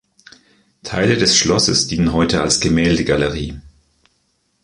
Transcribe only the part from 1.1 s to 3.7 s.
des Schlosses dienen heute als Gemäldegalerie.